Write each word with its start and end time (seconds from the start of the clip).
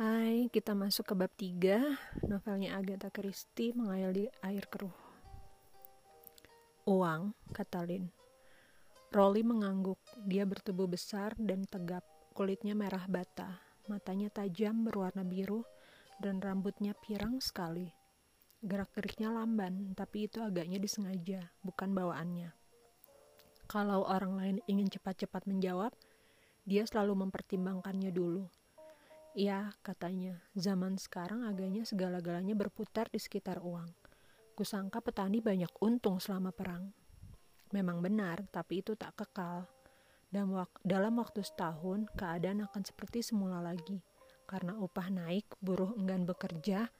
Hai, 0.00 0.48
kita 0.48 0.72
masuk 0.72 1.12
ke 1.12 1.14
bab 1.14 1.28
3, 1.36 2.24
novelnya 2.24 2.80
Agatha 2.80 3.12
Christie 3.12 3.76
mengayal 3.76 4.16
di 4.16 4.24
air 4.40 4.64
keruh. 4.64 4.96
Uang, 6.88 7.36
kata 7.52 7.84
Lin. 7.84 8.08
Rolly 9.12 9.44
mengangguk, 9.44 10.00
dia 10.24 10.48
bertubuh 10.48 10.88
besar 10.88 11.36
dan 11.36 11.68
tegap, 11.68 12.00
kulitnya 12.32 12.72
merah 12.72 13.04
bata, 13.12 13.60
matanya 13.92 14.32
tajam 14.32 14.88
berwarna 14.88 15.20
biru, 15.20 15.68
dan 16.16 16.40
rambutnya 16.40 16.96
pirang 16.96 17.36
sekali. 17.44 17.92
Gerak-geriknya 18.64 19.28
lamban, 19.28 19.92
tapi 19.92 20.32
itu 20.32 20.40
agaknya 20.40 20.80
disengaja, 20.80 21.52
bukan 21.60 21.92
bawaannya. 21.92 22.56
Kalau 23.68 24.08
orang 24.08 24.32
lain 24.32 24.56
ingin 24.64 24.88
cepat-cepat 24.88 25.44
menjawab, 25.44 25.92
dia 26.64 26.88
selalu 26.88 27.28
mempertimbangkannya 27.28 28.08
dulu 28.16 28.48
Ya, 29.30 29.70
katanya, 29.86 30.42
zaman 30.58 30.98
sekarang 30.98 31.46
agaknya 31.46 31.86
segala-galanya 31.86 32.58
berputar 32.58 33.06
di 33.14 33.22
sekitar 33.22 33.62
uang. 33.62 33.86
Kusangka 34.58 34.98
petani 34.98 35.38
banyak 35.38 35.70
untung 35.78 36.18
selama 36.18 36.50
perang. 36.50 36.90
Memang 37.70 38.02
benar, 38.02 38.42
tapi 38.50 38.82
itu 38.82 38.98
tak 38.98 39.14
kekal. 39.14 39.70
Dan 40.34 40.50
wak 40.50 40.82
dalam 40.82 41.14
waktu 41.22 41.46
setahun, 41.46 42.10
keadaan 42.18 42.66
akan 42.66 42.82
seperti 42.82 43.22
semula 43.22 43.62
lagi. 43.62 44.02
Karena 44.50 44.74
upah 44.74 45.06
naik, 45.14 45.46
buruh 45.62 45.94
enggan 45.94 46.26
bekerja, 46.26 46.90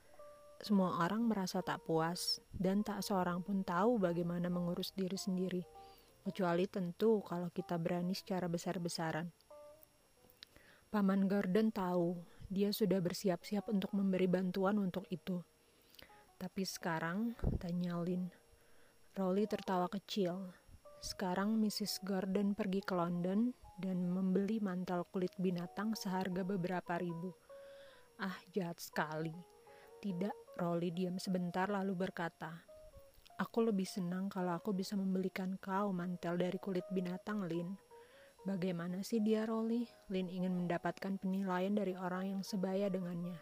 semua 0.63 1.03
orang 1.03 1.27
merasa 1.27 1.67
tak 1.67 1.83
puas, 1.83 2.39
dan 2.55 2.87
tak 2.87 3.03
seorang 3.03 3.43
pun 3.43 3.67
tahu 3.67 3.99
bagaimana 3.99 4.47
mengurus 4.47 4.95
diri 4.95 5.19
sendiri. 5.19 5.67
Kecuali 6.23 6.71
tentu 6.71 7.27
kalau 7.27 7.51
kita 7.51 7.75
berani 7.75 8.15
secara 8.15 8.47
besar-besaran. 8.47 9.50
Paman 10.91 11.31
Gordon 11.31 11.71
tahu 11.71 12.19
dia 12.51 12.75
sudah 12.75 12.99
bersiap-siap 12.99 13.71
untuk 13.71 13.95
memberi 13.95 14.27
bantuan 14.27 14.75
untuk 14.83 15.07
itu. 15.07 15.39
Tapi 16.35 16.67
sekarang, 16.67 17.39
tanya 17.63 17.95
Lin. 18.03 18.27
Rolly 19.15 19.47
tertawa 19.47 19.87
kecil. 19.87 20.51
Sekarang 20.99 21.63
Mrs. 21.63 22.03
Gordon 22.03 22.59
pergi 22.59 22.83
ke 22.83 22.99
London 22.99 23.55
dan 23.79 24.03
membeli 24.11 24.59
mantel 24.59 25.07
kulit 25.15 25.31
binatang 25.39 25.95
seharga 25.95 26.43
beberapa 26.43 26.99
ribu. 26.99 27.31
Ah, 28.19 28.43
jahat 28.51 28.83
sekali. 28.83 29.39
Tidak, 30.03 30.59
Rolly 30.59 30.91
diam 30.91 31.23
sebentar 31.23 31.71
lalu 31.71 31.95
berkata, 31.95 32.67
Aku 33.39 33.63
lebih 33.63 33.87
senang 33.87 34.27
kalau 34.27 34.59
aku 34.59 34.75
bisa 34.75 34.99
membelikan 34.99 35.55
kau 35.63 35.95
mantel 35.95 36.35
dari 36.35 36.59
kulit 36.59 36.91
binatang, 36.91 37.47
Lin. 37.47 37.90
Bagaimana 38.41 39.05
sih 39.05 39.21
dia 39.21 39.45
Rolly? 39.45 39.85
Lin 40.09 40.25
ingin 40.25 40.65
mendapatkan 40.65 41.21
penilaian 41.21 41.77
dari 41.77 41.93
orang 41.93 42.33
yang 42.33 42.41
sebaya 42.41 42.89
dengannya. 42.89 43.37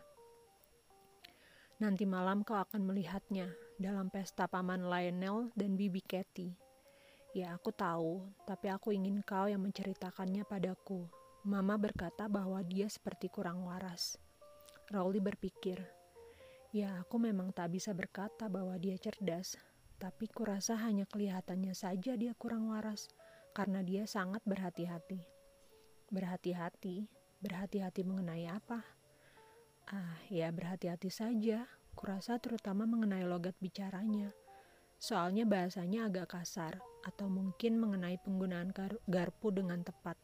Nanti 1.78 2.02
malam 2.02 2.42
kau 2.42 2.58
akan 2.58 2.90
melihatnya 2.90 3.46
dalam 3.78 4.10
pesta 4.10 4.50
paman 4.50 4.90
Lionel 4.90 5.54
dan 5.54 5.78
bibi 5.78 6.02
Katy. 6.02 6.50
Ya, 7.30 7.54
aku 7.54 7.70
tahu, 7.70 8.26
tapi 8.42 8.74
aku 8.74 8.90
ingin 8.90 9.22
kau 9.22 9.46
yang 9.46 9.62
menceritakannya 9.62 10.42
padaku. 10.42 11.06
Mama 11.46 11.78
berkata 11.78 12.26
bahwa 12.26 12.58
dia 12.66 12.90
seperti 12.90 13.30
kurang 13.30 13.62
waras. 13.70 14.18
Rolly 14.90 15.22
berpikir, 15.22 15.78
ya 16.74 17.06
aku 17.06 17.22
memang 17.22 17.54
tak 17.54 17.70
bisa 17.70 17.94
berkata 17.94 18.50
bahwa 18.50 18.74
dia 18.74 18.98
cerdas, 18.98 19.54
tapi 20.02 20.26
kurasa 20.26 20.74
hanya 20.74 21.06
kelihatannya 21.06 21.70
saja 21.70 22.18
dia 22.18 22.34
kurang 22.34 22.74
waras 22.74 23.06
karena 23.58 23.82
dia 23.82 24.06
sangat 24.06 24.38
berhati-hati. 24.46 25.18
Berhati-hati, 26.14 27.10
berhati-hati 27.42 28.06
mengenai 28.06 28.46
apa? 28.46 28.86
Ah, 29.90 30.14
ya 30.30 30.54
berhati-hati 30.54 31.10
saja. 31.10 31.66
Kurasa 31.98 32.38
terutama 32.38 32.86
mengenai 32.86 33.26
logat 33.26 33.58
bicaranya. 33.58 34.30
Soalnya 35.02 35.42
bahasanya 35.42 36.06
agak 36.06 36.38
kasar 36.38 36.78
atau 37.02 37.26
mungkin 37.26 37.82
mengenai 37.82 38.22
penggunaan 38.22 38.70
garpu 39.10 39.50
dengan 39.50 39.82
tepat 39.82 40.14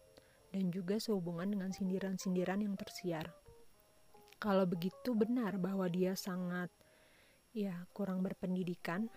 dan 0.55 0.71
juga 0.71 1.03
sehubungan 1.03 1.50
dengan 1.50 1.75
sindiran-sindiran 1.75 2.62
yang 2.62 2.78
tersiar. 2.78 3.34
Kalau 4.39 4.62
begitu 4.62 5.11
benar 5.19 5.59
bahwa 5.59 5.91
dia 5.91 6.15
sangat 6.15 6.71
ya 7.50 7.83
kurang 7.91 8.23
berpendidikan. 8.23 9.11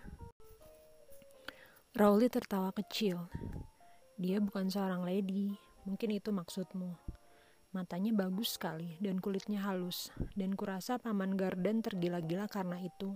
Rowley 1.94 2.26
tertawa 2.26 2.74
kecil. 2.74 3.30
Dia 4.18 4.42
bukan 4.42 4.66
seorang 4.66 5.06
lady, 5.06 5.54
mungkin 5.86 6.10
itu 6.10 6.34
maksudmu. 6.34 6.90
Matanya 7.70 8.10
bagus 8.10 8.58
sekali 8.58 8.98
dan 8.98 9.22
kulitnya 9.22 9.62
halus, 9.62 10.10
dan 10.34 10.58
kurasa 10.58 10.98
paman 10.98 11.38
Garden 11.38 11.86
tergila-gila 11.86 12.50
karena 12.50 12.82
itu. 12.82 13.14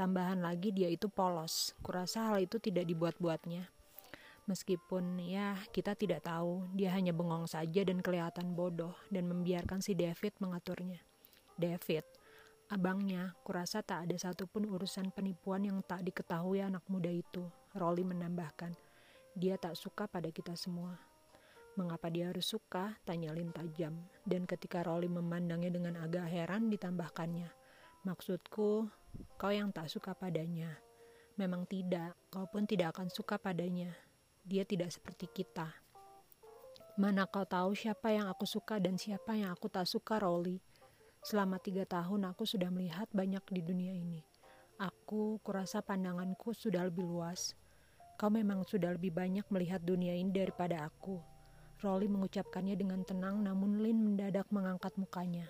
Tambahan 0.00 0.40
lagi 0.40 0.72
dia 0.72 0.88
itu 0.88 1.12
polos, 1.12 1.76
kurasa 1.84 2.32
hal 2.32 2.40
itu 2.40 2.56
tidak 2.56 2.88
dibuat-buatnya. 2.88 3.68
Meskipun 4.48 5.20
ya 5.20 5.60
kita 5.76 5.92
tidak 5.92 6.24
tahu, 6.24 6.64
dia 6.72 6.88
hanya 6.96 7.12
bengong 7.12 7.44
saja 7.44 7.84
dan 7.84 8.00
kelihatan 8.00 8.56
bodoh 8.56 8.96
dan 9.12 9.28
membiarkan 9.28 9.84
si 9.84 9.92
David 9.92 10.40
mengaturnya. 10.40 11.04
David, 11.60 12.08
abangnya, 12.72 13.36
kurasa 13.44 13.84
tak 13.84 14.08
ada 14.08 14.16
satupun 14.16 14.72
urusan 14.72 15.12
penipuan 15.12 15.68
yang 15.68 15.84
tak 15.84 16.00
diketahui 16.00 16.64
anak 16.64 16.80
muda 16.88 17.12
itu, 17.12 17.44
Rolly 17.76 18.08
menambahkan. 18.08 18.89
Dia 19.38 19.54
tak 19.58 19.78
suka 19.78 20.10
pada 20.10 20.26
kita 20.34 20.58
semua. 20.58 20.98
Mengapa 21.78 22.10
dia 22.10 22.34
harus 22.34 22.50
suka? 22.50 22.98
Tanya 23.06 23.30
Lin 23.30 23.54
tajam. 23.54 23.94
Dan 24.26 24.42
ketika 24.44 24.82
Rolly 24.82 25.06
memandangnya 25.06 25.70
dengan 25.70 26.02
agak 26.02 26.26
heran 26.26 26.66
ditambahkannya. 26.66 27.46
Maksudku, 28.02 28.90
kau 29.38 29.52
yang 29.52 29.70
tak 29.70 29.86
suka 29.86 30.16
padanya. 30.16 30.74
Memang 31.38 31.64
tidak, 31.70 32.18
kau 32.28 32.50
pun 32.50 32.66
tidak 32.66 32.98
akan 32.98 33.08
suka 33.08 33.38
padanya. 33.38 33.94
Dia 34.42 34.66
tidak 34.66 34.90
seperti 34.90 35.30
kita. 35.30 35.70
Mana 36.98 37.24
kau 37.30 37.46
tahu 37.46 37.72
siapa 37.72 38.12
yang 38.12 38.26
aku 38.28 38.44
suka 38.44 38.82
dan 38.82 38.98
siapa 38.98 39.38
yang 39.38 39.54
aku 39.54 39.70
tak 39.70 39.86
suka, 39.86 40.18
Rolly? 40.18 40.58
Selama 41.22 41.62
tiga 41.62 41.86
tahun 41.86 42.28
aku 42.34 42.44
sudah 42.44 42.68
melihat 42.68 43.06
banyak 43.14 43.44
di 43.52 43.60
dunia 43.62 43.94
ini. 43.94 44.20
Aku 44.80 45.38
kurasa 45.44 45.84
pandanganku 45.84 46.56
sudah 46.56 46.88
lebih 46.88 47.04
luas. 47.04 47.52
Kau 48.20 48.28
memang 48.28 48.68
sudah 48.68 48.92
lebih 48.92 49.16
banyak 49.16 49.48
melihat 49.48 49.80
dunia 49.80 50.12
ini 50.12 50.28
daripada 50.28 50.84
aku. 50.84 51.16
Rolly 51.80 52.04
mengucapkannya 52.04 52.76
dengan 52.76 53.00
tenang 53.00 53.40
namun 53.40 53.80
Lin 53.80 53.96
mendadak 53.96 54.44
mengangkat 54.52 54.92
mukanya. 55.00 55.48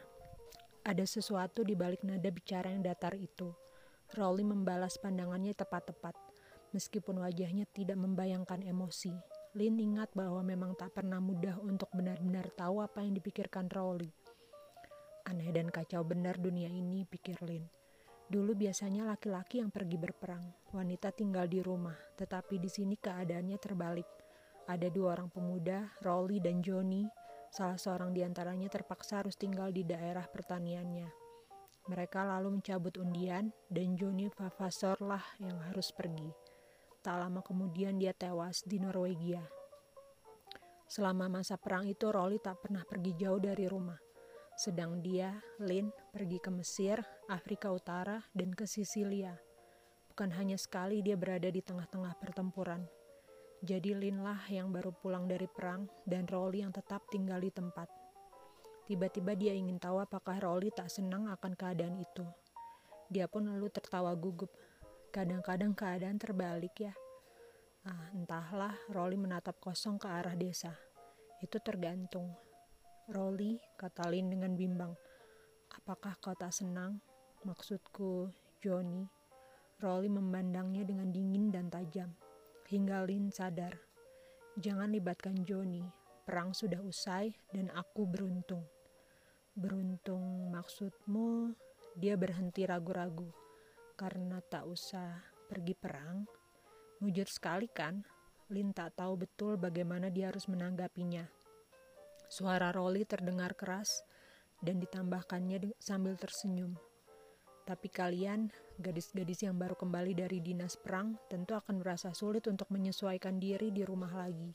Ada 0.87 1.03
sesuatu 1.03 1.67
di 1.67 1.75
balik 1.75 2.07
nada 2.07 2.31
bicara 2.31 2.71
yang 2.71 2.87
datar 2.87 3.19
itu. 3.19 3.51
Rolly 4.15 4.47
membalas 4.47 5.03
pandangannya 5.03 5.51
tepat-tepat. 5.51 6.15
Meskipun 6.71 7.19
wajahnya 7.19 7.67
tidak 7.75 7.99
membayangkan 7.99 8.63
emosi, 8.63 9.19
Lin 9.59 9.75
ingat 9.83 10.15
bahwa 10.15 10.39
memang 10.47 10.79
tak 10.79 10.95
pernah 10.95 11.19
mudah 11.19 11.59
untuk 11.59 11.91
benar-benar 11.91 12.55
tahu 12.55 12.87
apa 12.87 13.03
yang 13.03 13.19
dipikirkan 13.19 13.67
Rolly. 13.67 14.15
Aneh 15.27 15.51
dan 15.51 15.75
kacau 15.75 16.07
benar 16.07 16.39
dunia 16.39 16.71
ini, 16.71 17.03
pikir 17.03 17.35
Lin. 17.43 17.80
Dulu 18.31 18.55
biasanya 18.55 19.11
laki-laki 19.11 19.59
yang 19.59 19.75
pergi 19.75 19.99
berperang, 19.99 20.71
wanita 20.71 21.11
tinggal 21.11 21.51
di 21.51 21.59
rumah, 21.59 21.99
tetapi 22.15 22.63
di 22.63 22.71
sini 22.71 22.95
keadaannya 22.95 23.59
terbalik. 23.59 24.07
Ada 24.71 24.87
dua 24.87 25.19
orang 25.19 25.35
pemuda, 25.35 25.91
Rolly 25.99 26.39
dan 26.39 26.63
Johnny, 26.63 27.11
salah 27.51 27.75
seorang 27.75 28.15
di 28.15 28.23
antaranya 28.23 28.71
terpaksa 28.71 29.27
harus 29.27 29.35
tinggal 29.35 29.75
di 29.75 29.83
daerah 29.83 30.23
pertaniannya. 30.31 31.11
Mereka 31.91 32.23
lalu 32.23 32.63
mencabut 32.63 33.03
undian 33.03 33.51
dan 33.67 33.99
Johnny 33.99 34.31
Vavasor 34.31 35.03
lah 35.03 35.27
yang 35.43 35.59
harus 35.67 35.91
pergi. 35.91 36.31
Tak 37.03 37.19
lama 37.19 37.43
kemudian 37.43 37.99
dia 37.99 38.15
tewas 38.15 38.63
di 38.63 38.79
Norwegia. 38.79 39.43
Selama 40.87 41.27
masa 41.27 41.59
perang 41.59 41.83
itu 41.91 42.07
Rolly 42.07 42.39
tak 42.39 42.63
pernah 42.63 42.87
pergi 42.87 43.11
jauh 43.19 43.43
dari 43.43 43.67
rumah. 43.67 44.10
Sedang 44.61 45.01
dia, 45.01 45.41
Lin, 45.57 45.89
pergi 46.13 46.37
ke 46.37 46.53
Mesir, 46.53 47.01
Afrika 47.33 47.73
Utara, 47.73 48.21
dan 48.37 48.53
ke 48.53 48.69
Sisilia. 48.69 49.33
Bukan 50.13 50.29
hanya 50.37 50.61
sekali 50.61 51.01
dia 51.01 51.17
berada 51.17 51.49
di 51.49 51.65
tengah-tengah 51.65 52.13
pertempuran. 52.21 52.85
Jadi 53.65 53.97
Lin 53.97 54.21
lah 54.21 54.37
yang 54.53 54.69
baru 54.69 54.93
pulang 54.93 55.25
dari 55.25 55.49
perang 55.49 55.89
dan 56.05 56.29
Rolly 56.29 56.61
yang 56.61 56.77
tetap 56.77 57.09
tinggal 57.09 57.41
di 57.41 57.49
tempat. 57.49 57.89
Tiba-tiba 58.85 59.33
dia 59.33 59.57
ingin 59.57 59.81
tahu 59.81 59.97
apakah 59.97 60.37
Rolly 60.37 60.69
tak 60.77 60.93
senang 60.93 61.33
akan 61.33 61.57
keadaan 61.57 61.97
itu. 61.97 62.29
Dia 63.09 63.33
pun 63.33 63.49
lalu 63.49 63.73
tertawa 63.73 64.13
gugup. 64.13 64.53
Kadang-kadang 65.09 65.73
keadaan 65.73 66.21
terbalik 66.21 66.77
ya. 66.77 66.93
Ah, 67.89 68.13
entahlah, 68.13 68.77
Rolly 68.93 69.17
menatap 69.17 69.57
kosong 69.57 69.97
ke 69.97 70.05
arah 70.05 70.37
desa. 70.37 70.77
Itu 71.41 71.65
tergantung. 71.65 72.50
Rolly, 73.11 73.59
kata 73.75 74.07
Lin 74.07 74.31
dengan 74.31 74.55
bimbang. 74.55 74.95
Apakah 75.75 76.15
kau 76.23 76.31
tak 76.39 76.55
senang? 76.55 77.03
Maksudku, 77.43 78.31
Johnny. 78.63 79.03
Rolly 79.83 80.07
memandangnya 80.07 80.87
dengan 80.87 81.11
dingin 81.11 81.51
dan 81.51 81.67
tajam. 81.67 82.15
Hingga 82.71 83.03
Lin 83.11 83.35
sadar. 83.35 83.75
Jangan 84.55 84.95
libatkan 84.95 85.43
Johnny. 85.43 85.83
Perang 86.23 86.55
sudah 86.55 86.79
usai 86.79 87.35
dan 87.51 87.67
aku 87.75 88.07
beruntung. 88.07 88.63
Beruntung 89.59 90.55
maksudmu 90.55 91.51
dia 91.99 92.15
berhenti 92.15 92.63
ragu-ragu 92.63 93.27
karena 93.99 94.39
tak 94.39 94.71
usah 94.71 95.19
pergi 95.51 95.75
perang. 95.75 96.23
Mujur 97.03 97.27
sekali 97.27 97.67
kan, 97.67 98.07
Lin 98.55 98.71
tak 98.71 98.95
tahu 99.03 99.27
betul 99.27 99.59
bagaimana 99.59 100.15
dia 100.15 100.31
harus 100.31 100.47
menanggapinya. 100.47 101.40
Suara 102.31 102.71
Rolly 102.71 103.03
terdengar 103.03 103.59
keras 103.59 104.07
dan 104.63 104.79
ditambahkannya 104.79 105.75
sambil 105.83 106.15
tersenyum. 106.15 106.79
Tapi 107.67 107.91
kalian, 107.91 108.55
gadis-gadis 108.79 109.43
yang 109.43 109.59
baru 109.59 109.75
kembali 109.75 110.15
dari 110.15 110.39
dinas 110.39 110.79
perang, 110.79 111.19
tentu 111.27 111.59
akan 111.59 111.83
merasa 111.83 112.15
sulit 112.15 112.47
untuk 112.47 112.71
menyesuaikan 112.71 113.43
diri 113.43 113.75
di 113.75 113.83
rumah 113.83 114.15
lagi. 114.15 114.55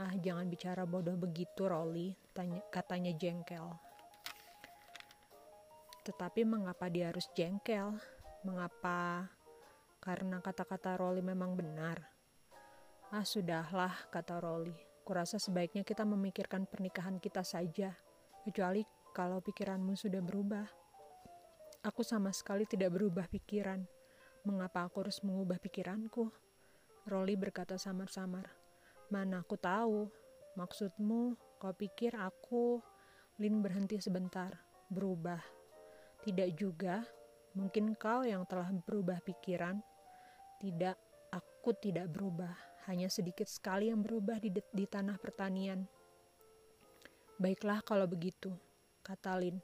Ah, 0.00 0.16
jangan 0.16 0.48
bicara 0.48 0.88
bodoh 0.88 1.20
begitu, 1.20 1.68
Rolly, 1.68 2.16
tanya, 2.32 2.64
katanya 2.72 3.12
jengkel. 3.12 3.68
Tetapi 6.08 6.40
mengapa 6.48 6.88
dia 6.88 7.12
harus 7.12 7.28
jengkel? 7.36 8.00
Mengapa? 8.48 9.28
Karena 10.00 10.40
kata-kata 10.40 10.96
Rolly 10.96 11.20
memang 11.20 11.52
benar. 11.52 12.00
Ah, 13.12 13.28
sudahlah, 13.28 14.08
kata 14.08 14.40
Rolly. 14.40 14.87
Kurasa 15.08 15.40
sebaiknya 15.40 15.88
kita 15.88 16.04
memikirkan 16.04 16.68
pernikahan 16.68 17.16
kita 17.16 17.40
saja, 17.40 17.96
kecuali 18.44 18.84
kalau 19.16 19.40
pikiranmu 19.40 19.96
sudah 19.96 20.20
berubah. 20.20 20.68
Aku 21.80 22.04
sama 22.04 22.28
sekali 22.28 22.68
tidak 22.68 22.92
berubah 22.92 23.24
pikiran. 23.24 23.88
Mengapa 24.44 24.84
aku 24.84 25.08
harus 25.08 25.24
mengubah 25.24 25.56
pikiranku? 25.64 26.28
Rolly 27.08 27.40
berkata 27.40 27.80
samar-samar. 27.80 28.52
Mana 29.08 29.40
aku 29.40 29.56
tahu. 29.56 30.12
Maksudmu, 30.60 31.56
kau 31.56 31.72
pikir 31.72 32.12
aku... 32.12 32.84
Lin 33.40 33.64
berhenti 33.64 33.96
sebentar, 34.04 34.60
berubah. 34.92 35.40
Tidak 36.20 36.52
juga, 36.52 37.00
mungkin 37.56 37.96
kau 37.96 38.28
yang 38.28 38.44
telah 38.44 38.68
berubah 38.76 39.24
pikiran. 39.24 39.80
Tidak, 40.60 40.96
aku 41.32 41.70
tidak 41.80 42.12
berubah. 42.12 42.67
Hanya 42.86 43.10
sedikit 43.10 43.50
sekali 43.50 43.90
yang 43.90 44.04
berubah 44.04 44.38
di, 44.38 44.54
di 44.54 44.86
tanah 44.86 45.18
pertanian. 45.18 45.82
Baiklah 47.38 47.82
kalau 47.82 48.06
begitu, 48.06 48.54
kata 49.02 49.38
Lin. 49.38 49.58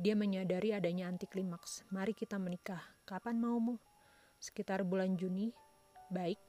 Dia 0.00 0.16
menyadari 0.16 0.72
adanya 0.72 1.12
anti 1.12 1.28
klimaks. 1.28 1.84
Mari 1.92 2.16
kita 2.16 2.40
menikah. 2.40 2.80
Kapan 3.04 3.36
maumu? 3.36 3.76
Sekitar 4.40 4.80
bulan 4.80 5.18
Juni. 5.18 5.52
Baik. 6.08 6.40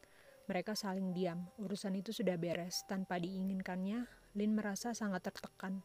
Mereka 0.48 0.72
saling 0.72 1.12
diam. 1.12 1.52
Urusan 1.60 2.00
itu 2.00 2.16
sudah 2.16 2.40
beres. 2.40 2.88
Tanpa 2.88 3.20
diinginkannya, 3.20 4.08
Lin 4.40 4.56
merasa 4.56 4.96
sangat 4.96 5.28
tertekan. 5.28 5.84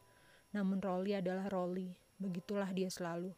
Namun 0.55 0.79
Rolly 0.79 1.19
adalah 1.19 1.51
Rolly. 1.51 1.91
Begitulah 2.17 2.71
dia 2.71 2.87
selalu. 2.87 3.35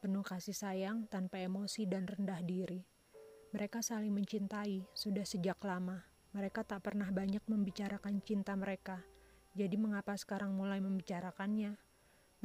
Penuh 0.00 0.24
kasih 0.24 0.56
sayang, 0.56 1.10
tanpa 1.10 1.42
emosi 1.42 1.84
dan 1.84 2.08
rendah 2.08 2.40
diri. 2.40 2.86
Mereka 3.48 3.80
saling 3.80 4.12
mencintai, 4.12 4.84
sudah 4.92 5.24
sejak 5.24 5.56
lama. 5.64 6.04
Mereka 6.36 6.68
tak 6.68 6.84
pernah 6.84 7.08
banyak 7.08 7.40
membicarakan 7.48 8.20
cinta 8.20 8.52
mereka. 8.52 9.00
Jadi 9.56 9.72
mengapa 9.80 10.12
sekarang 10.20 10.52
mulai 10.52 10.84
membicarakannya? 10.84 11.72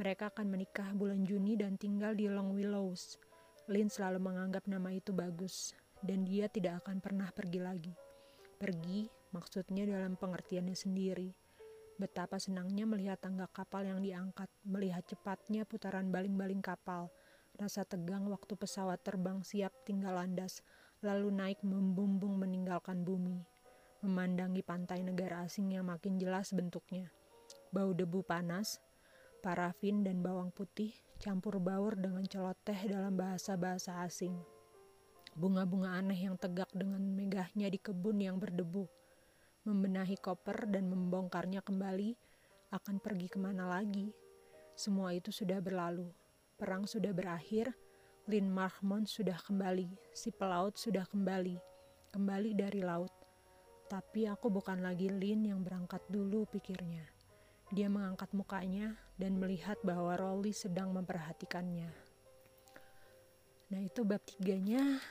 Mereka 0.00 0.32
akan 0.32 0.48
menikah 0.48 0.96
bulan 0.96 1.28
Juni 1.28 1.60
dan 1.60 1.76
tinggal 1.76 2.16
di 2.16 2.24
Long 2.32 2.56
Willows. 2.56 3.20
Lin 3.68 3.92
selalu 3.92 4.16
menganggap 4.16 4.64
nama 4.64 4.96
itu 4.96 5.12
bagus, 5.12 5.76
dan 6.00 6.24
dia 6.24 6.48
tidak 6.48 6.80
akan 6.80 7.04
pernah 7.04 7.28
pergi 7.36 7.60
lagi. 7.60 7.92
Pergi, 8.56 9.04
maksudnya 9.36 9.84
dalam 9.84 10.16
pengertiannya 10.16 10.72
sendiri. 10.72 11.28
Betapa 12.00 12.40
senangnya 12.40 12.88
melihat 12.88 13.20
tangga 13.20 13.44
kapal 13.52 13.84
yang 13.84 14.00
diangkat, 14.00 14.48
melihat 14.64 15.04
cepatnya 15.04 15.68
putaran 15.68 16.08
baling-baling 16.08 16.64
kapal, 16.64 17.12
rasa 17.60 17.84
tegang 17.84 18.24
waktu 18.32 18.56
pesawat 18.56 19.04
terbang 19.04 19.44
siap 19.46 19.70
tinggal 19.86 20.18
landas, 20.18 20.64
lalu 21.04 21.28
naik 21.28 21.60
membumbung 21.60 22.40
meninggalkan 22.40 23.04
bumi, 23.04 23.44
memandangi 24.00 24.64
pantai 24.64 25.04
negara 25.04 25.44
asing 25.44 25.76
yang 25.76 25.84
makin 25.84 26.16
jelas 26.16 26.56
bentuknya. 26.56 27.12
Bau 27.68 27.92
debu 27.92 28.24
panas, 28.24 28.80
parafin 29.44 30.00
dan 30.00 30.24
bawang 30.24 30.48
putih 30.48 30.96
campur 31.20 31.60
baur 31.60 31.92
dengan 32.00 32.24
celoteh 32.24 32.88
dalam 32.88 33.14
bahasa-bahasa 33.20 34.00
asing. 34.08 34.32
Bunga-bunga 35.36 36.00
aneh 36.00 36.24
yang 36.24 36.40
tegak 36.40 36.72
dengan 36.72 37.02
megahnya 37.02 37.68
di 37.68 37.76
kebun 37.76 38.24
yang 38.24 38.40
berdebu. 38.40 38.88
Membenahi 39.68 40.16
koper 40.16 40.68
dan 40.72 40.88
membongkarnya 40.88 41.60
kembali 41.60 42.16
akan 42.72 42.96
pergi 43.02 43.28
ke 43.28 43.36
mana 43.36 43.68
lagi. 43.68 44.08
Semua 44.72 45.12
itu 45.12 45.28
sudah 45.28 45.60
berlalu. 45.60 46.08
Perang 46.56 46.86
sudah 46.86 47.10
berakhir. 47.10 47.74
Lin 48.24 48.48
Marmont 48.48 49.04
sudah 49.04 49.36
kembali. 49.36 50.16
Si 50.16 50.32
pelaut 50.32 50.80
sudah 50.80 51.04
kembali. 51.04 51.60
Kembali 52.08 52.56
dari 52.56 52.80
laut. 52.80 53.12
Tapi 53.84 54.24
aku 54.24 54.48
bukan 54.48 54.80
lagi 54.80 55.12
Lin 55.12 55.44
yang 55.44 55.60
berangkat 55.60 56.00
dulu 56.08 56.48
pikirnya. 56.48 57.04
Dia 57.68 57.92
mengangkat 57.92 58.32
mukanya 58.32 58.96
dan 59.20 59.36
melihat 59.36 59.76
bahwa 59.84 60.16
Rolly 60.16 60.56
sedang 60.56 60.96
memperhatikannya. 60.96 61.92
Nah 63.68 63.80
itu 63.84 64.00
bab 64.08 64.24
tiganya, 64.24 65.04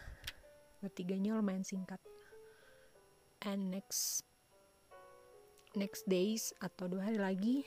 bab 0.82 0.94
tiganya 0.98 1.38
lumayan 1.38 1.62
singkat. 1.62 2.02
And 3.46 3.70
next 3.70 4.26
next 5.78 6.10
days 6.10 6.50
atau 6.58 6.90
dua 6.90 7.14
hari 7.14 7.20
lagi 7.22 7.58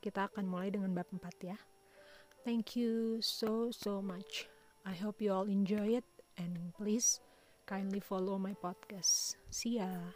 kita 0.00 0.32
akan 0.32 0.48
mulai 0.48 0.72
dengan 0.72 0.96
bab 0.96 1.08
4 1.12 1.20
ya. 1.44 1.60
Thank 2.44 2.76
you 2.76 3.20
so 3.22 3.70
so 3.72 4.00
much. 4.02 4.48
I 4.84 4.92
hope 4.96 5.20
you 5.20 5.32
all 5.32 5.48
enjoy 5.48 5.96
it 6.00 6.04
and 6.36 6.72
please 6.76 7.20
kindly 7.66 8.00
follow 8.00 8.38
my 8.38 8.54
podcast. 8.56 9.36
See 9.50 9.78
ya. 9.80 10.12